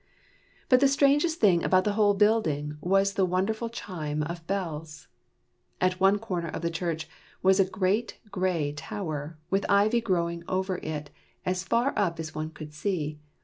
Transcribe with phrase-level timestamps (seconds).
[0.67, 5.07] But the strangest thing about the whole building was the wonderful chime of bells.
[5.79, 7.07] At one comer of the church
[7.43, 11.11] was a great gray tower, with ivy growing over it
[11.45, 13.19] as far up as one could see.